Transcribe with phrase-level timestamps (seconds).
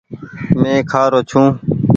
[0.61, 1.53] مينٚ کهارو ڇوٚنٚ